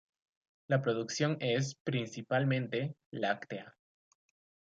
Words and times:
La 0.67 0.81
producción 0.81 1.37
es, 1.41 1.75
principalmente, 1.75 2.95
láctea. 3.11 3.77